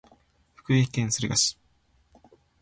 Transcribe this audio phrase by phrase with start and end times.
[0.55, 1.59] 福井県敦賀市